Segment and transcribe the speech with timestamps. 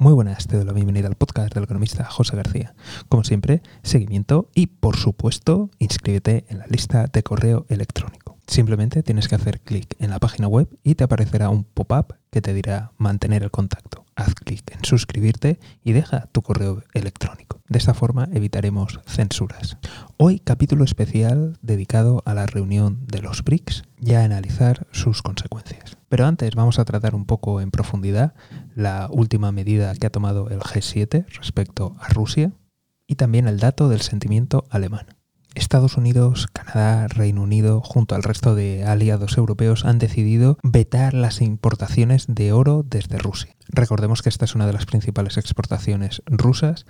[0.00, 2.74] Muy buenas, te doy la bienvenida al podcast del economista José García.
[3.10, 8.38] Como siempre, seguimiento y, por supuesto, inscríbete en la lista de correo electrónico.
[8.46, 12.40] Simplemente tienes que hacer clic en la página web y te aparecerá un pop-up que
[12.40, 14.06] te dirá mantener el contacto.
[14.16, 17.60] Haz clic en suscribirte y deja tu correo electrónico.
[17.68, 19.76] De esta forma evitaremos censuras.
[20.16, 25.99] Hoy capítulo especial dedicado a la reunión de los BRICS y a analizar sus consecuencias.
[26.10, 28.34] Pero antes vamos a tratar un poco en profundidad
[28.74, 32.52] la última medida que ha tomado el G7 respecto a Rusia
[33.06, 35.06] y también el dato del sentimiento alemán.
[35.54, 41.40] Estados Unidos, Canadá, Reino Unido, junto al resto de aliados europeos, han decidido vetar las
[41.40, 43.54] importaciones de oro desde Rusia.
[43.68, 46.86] Recordemos que esta es una de las principales exportaciones rusas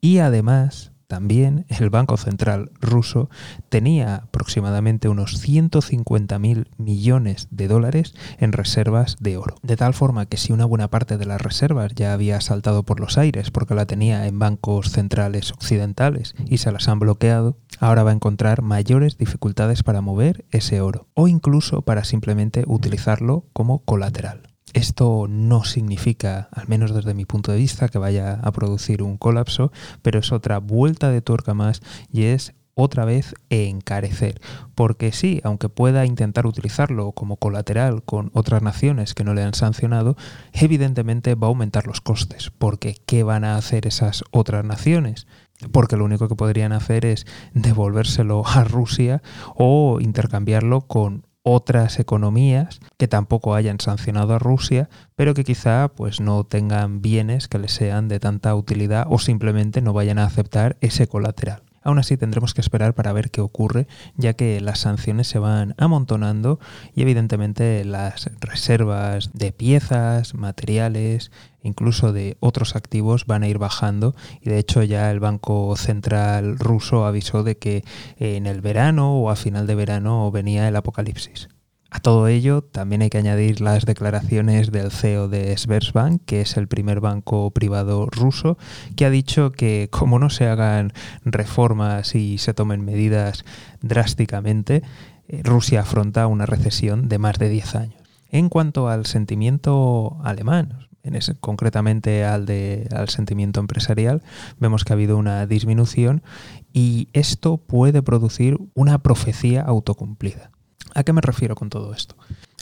[0.00, 3.30] y además también el Banco Central ruso
[3.68, 9.56] tenía aproximadamente unos 150.000 millones de dólares en reservas de oro.
[9.62, 13.00] De tal forma que si una buena parte de las reservas ya había saltado por
[13.00, 18.02] los aires porque la tenía en bancos centrales occidentales y se las han bloqueado, ahora
[18.02, 23.84] va a encontrar mayores dificultades para mover ese oro o incluso para simplemente utilizarlo como
[23.84, 24.53] colateral.
[24.74, 29.16] Esto no significa, al menos desde mi punto de vista, que vaya a producir un
[29.16, 29.72] colapso,
[30.02, 31.80] pero es otra vuelta de tuerca más
[32.12, 34.40] y es otra vez encarecer.
[34.74, 39.54] Porque sí, aunque pueda intentar utilizarlo como colateral con otras naciones que no le han
[39.54, 40.16] sancionado,
[40.52, 42.50] evidentemente va a aumentar los costes.
[42.58, 45.28] Porque ¿qué van a hacer esas otras naciones?
[45.70, 49.22] Porque lo único que podrían hacer es devolvérselo a Rusia
[49.54, 56.20] o intercambiarlo con otras economías que tampoco hayan sancionado a Rusia, pero que quizá pues
[56.20, 60.78] no tengan bienes que les sean de tanta utilidad o simplemente no vayan a aceptar
[60.80, 61.63] ese colateral.
[61.84, 65.74] Aún así tendremos que esperar para ver qué ocurre, ya que las sanciones se van
[65.78, 66.58] amontonando
[66.94, 71.30] y evidentemente las reservas de piezas, materiales,
[71.62, 76.58] incluso de otros activos van a ir bajando y de hecho ya el Banco Central
[76.58, 77.84] ruso avisó de que
[78.18, 81.48] en el verano o a final de verano venía el apocalipsis.
[81.94, 86.56] A todo ello también hay que añadir las declaraciones del CEO de Sberbank, que es
[86.56, 88.58] el primer banco privado ruso,
[88.96, 90.92] que ha dicho que como no se hagan
[91.24, 93.44] reformas y se tomen medidas
[93.80, 94.82] drásticamente,
[95.28, 98.02] eh, Rusia afronta una recesión de más de 10 años.
[98.28, 102.48] En cuanto al sentimiento alemán, en concretamente al,
[102.90, 104.24] al sentimiento empresarial,
[104.58, 106.24] vemos que ha habido una disminución
[106.72, 110.50] y esto puede producir una profecía autocumplida.
[110.94, 112.14] ¿A qué me refiero con todo esto?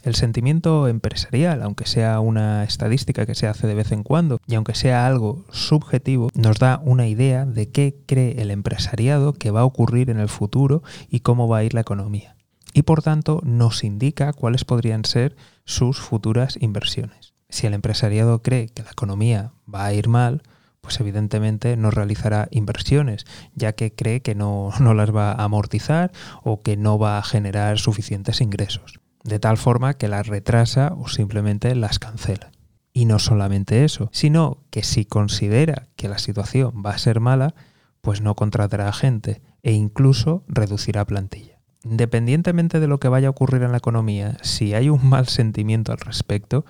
[0.03, 4.55] El sentimiento empresarial, aunque sea una estadística que se hace de vez en cuando y
[4.55, 9.61] aunque sea algo subjetivo, nos da una idea de qué cree el empresariado que va
[9.61, 12.35] a ocurrir en el futuro y cómo va a ir la economía.
[12.73, 17.35] Y por tanto nos indica cuáles podrían ser sus futuras inversiones.
[17.51, 20.43] Si el empresariado cree que la economía va a ir mal,
[20.83, 26.13] pues evidentemente no realizará inversiones, ya que cree que no, no, las va a amortizar
[26.43, 31.09] o que no va a generar suficientes ingresos, de tal forma que las retrasa o
[31.09, 32.51] simplemente las cancela.
[32.93, 37.55] Y no solamente eso, sino que si considera que la situación va a ser mala,
[38.03, 41.61] pues no contratará gente e incluso reducirá plantilla.
[41.85, 45.93] Independientemente de lo que vaya a ocurrir en la economía, si hay un mal sentimiento
[45.93, 46.65] al respecto,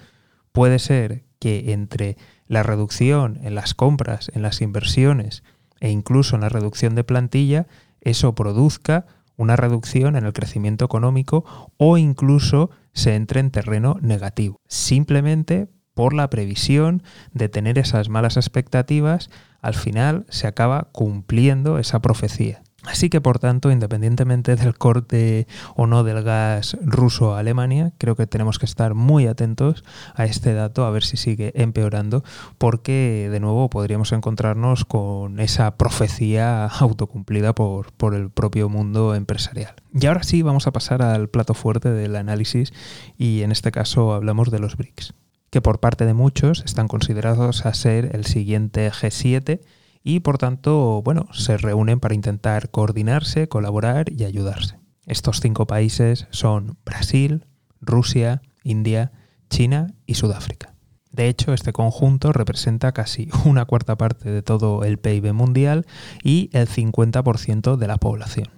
[0.53, 2.17] puede ser que entre
[2.47, 5.43] la reducción en las compras, en las inversiones
[5.81, 7.67] e incluso en la reducción de plantilla,
[8.01, 11.45] eso produzca una reducción en el crecimiento económico
[11.79, 18.37] o incluso se entre en terreno negativo, simplemente por la previsión de tener esas malas
[18.37, 19.29] expectativas,
[19.61, 22.63] al final se acaba cumpliendo esa profecía.
[22.85, 28.17] Así que, por tanto, independientemente del corte o no del gas ruso a Alemania, creo
[28.17, 29.85] que tenemos que estar muy atentos
[30.15, 32.25] a este dato, a ver si sigue empeorando,
[32.59, 39.77] porque de nuevo podríamos encontrarnos con esa profecía autocumplida por, por el propio mundo empresarial.
[39.95, 42.73] Y ahora sí, vamos a pasar al plato fuerte del análisis
[43.17, 45.15] y en este caso hablamos de los BRICS,
[45.51, 49.61] que por parte de muchos están considerados a ser el siguiente G7
[50.05, 54.79] y por tanto, bueno, se reúnen para intentar coordinarse, colaborar y ayudarse.
[55.07, 57.47] Estos cinco países son Brasil,
[57.81, 59.13] Rusia, India,
[59.51, 60.75] China y Sudáfrica.
[61.11, 65.87] De hecho, este conjunto representa casi una cuarta parte de todo el PIB mundial
[66.23, 68.49] y el 50% de la población.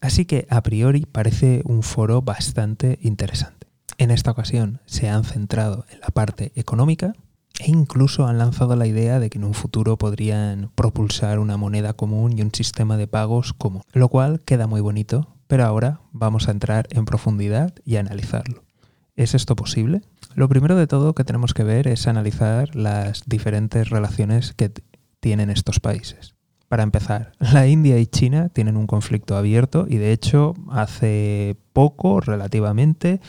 [0.00, 3.66] Así que a priori parece un foro bastante interesante.
[3.98, 7.14] En esta ocasión se han centrado en la parte económica,
[7.66, 11.94] e incluso han lanzado la idea de que en un futuro podrían propulsar una moneda
[11.94, 16.46] común y un sistema de pagos común, lo cual queda muy bonito, pero ahora vamos
[16.46, 18.62] a entrar en profundidad y analizarlo.
[19.16, 20.02] ¿Es esto posible?
[20.36, 24.70] Lo primero de todo que tenemos que ver es analizar las diferentes relaciones que
[25.18, 26.36] tienen estos países.
[26.68, 32.20] Para empezar, la India y China tienen un conflicto abierto y de hecho hace poco,
[32.20, 33.20] relativamente,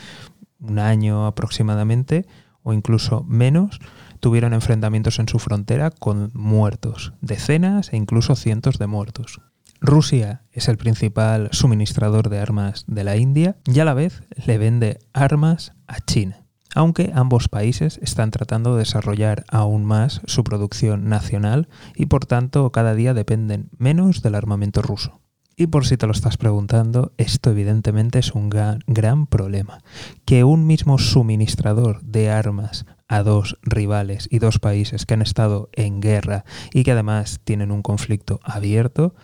[0.60, 2.24] un año aproximadamente,
[2.62, 3.80] o incluso menos,
[4.20, 9.40] tuvieron enfrentamientos en su frontera con muertos, decenas e incluso cientos de muertos.
[9.80, 14.58] Rusia es el principal suministrador de armas de la India y a la vez le
[14.58, 16.44] vende armas a China,
[16.74, 22.70] aunque ambos países están tratando de desarrollar aún más su producción nacional y por tanto
[22.72, 25.20] cada día dependen menos del armamento ruso.
[25.60, 29.82] Y por si te lo estás preguntando, esto evidentemente es un gran, problema.
[30.24, 35.70] Que un mismo suministrador de armas a dos rivales y dos países que han estado
[35.72, 39.14] en guerra y que además tienen un conflicto abierto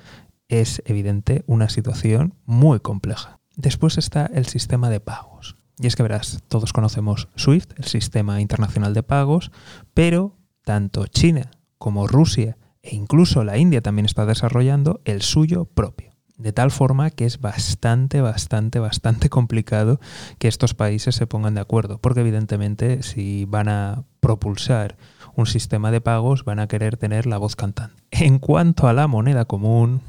[0.48, 3.40] es evidente una situación muy compleja.
[3.56, 5.56] Después está el sistema de pagos.
[5.78, 9.50] Y es que verás, todos conocemos SWIFT, el sistema internacional de pagos,
[9.92, 16.13] pero tanto China como Rusia e incluso la India también está desarrollando el suyo propio.
[16.36, 20.00] De tal forma que es bastante, bastante, bastante complicado
[20.38, 24.96] que estos países se pongan de acuerdo, porque evidentemente si van a propulsar
[25.36, 28.02] un sistema de pagos van a querer tener la voz cantante.
[28.10, 30.00] En cuanto a la moneda común,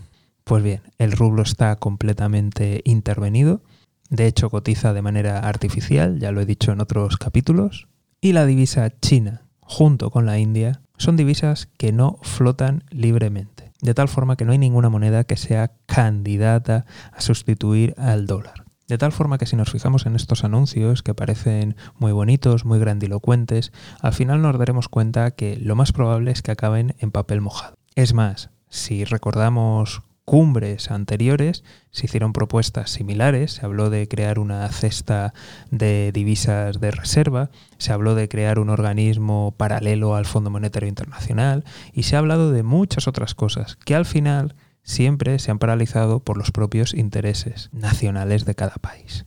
[0.43, 3.61] pues bien, el rublo está completamente intervenido,
[4.09, 7.87] de hecho cotiza de manera artificial, ya lo he dicho en otros capítulos,
[8.19, 13.93] y la divisa china junto con la India son divisas que no flotan libremente de
[13.93, 18.65] tal forma que no hay ninguna moneda que sea candidata a sustituir al dólar.
[18.87, 22.79] De tal forma que si nos fijamos en estos anuncios que parecen muy bonitos, muy
[22.79, 23.71] grandilocuentes,
[24.01, 27.75] al final nos daremos cuenta que lo más probable es que acaben en papel mojado.
[27.95, 34.67] Es más, si recordamos cumbres anteriores se hicieron propuestas similares, se habló de crear una
[34.69, 35.33] cesta
[35.69, 41.63] de divisas de reserva, se habló de crear un organismo paralelo al Fondo Monetario Internacional
[41.93, 46.19] y se ha hablado de muchas otras cosas que al final siempre se han paralizado
[46.19, 49.25] por los propios intereses nacionales de cada país.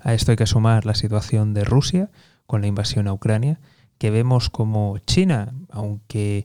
[0.00, 2.10] A esto hay que sumar la situación de Rusia
[2.46, 3.58] con la invasión a Ucrania,
[3.98, 6.44] que vemos como China, aunque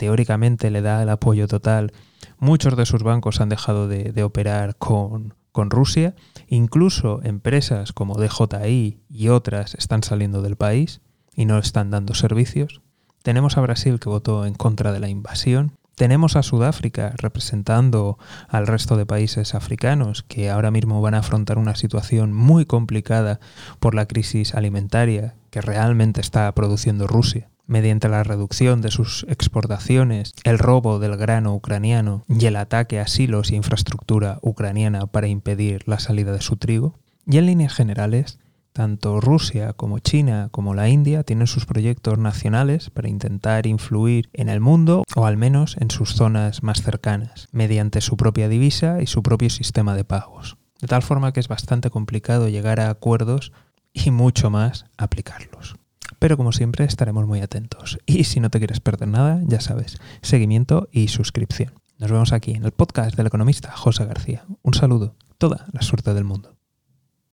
[0.00, 1.92] teóricamente le da el apoyo total
[2.38, 6.14] Muchos de sus bancos han dejado de, operar con, con Rusia.
[6.48, 11.02] Incluso empresas como DJI y otras están saliendo del país
[11.36, 12.80] y no están dando servicios.
[13.22, 15.72] Tenemos a Brasil que votó en contra de la invasión.
[15.96, 18.16] Tenemos a Sudáfrica representando
[18.48, 23.38] al resto de países africanos que ahora mismo van a afrontar una situación muy complicada
[23.80, 30.34] por la crisis alimentaria que realmente está produciendo Rusia mediante la reducción de sus exportaciones,
[30.42, 35.86] el robo del grano ucraniano y el ataque a silos y infraestructura ucraniana para impedir
[35.86, 36.98] la salida de su trigo.
[37.26, 38.40] Y en líneas generales,
[38.72, 44.48] tanto Rusia como China como la India tienen sus proyectos nacionales para intentar influir en
[44.48, 49.06] el mundo o al menos en sus zonas más cercanas, mediante su propia divisa y
[49.06, 50.56] su propio sistema de pagos.
[50.80, 53.52] De tal forma que es bastante complicado llegar a acuerdos
[53.92, 55.76] y mucho más aplicarlos.
[56.20, 57.98] Pero como siempre estaremos muy atentos.
[58.04, 61.72] Y si no te quieres perder nada, ya sabes, seguimiento y suscripción.
[61.98, 64.44] Nos vemos aquí en el podcast del economista José García.
[64.62, 66.59] Un saludo, toda la suerte del mundo.